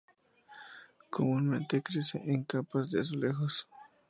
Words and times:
Comúnmente 1.11 1.83
crece 1.83 2.17
en 2.25 2.43
capas 2.43 2.89
de 2.89 3.01
azulejos. 3.01 3.67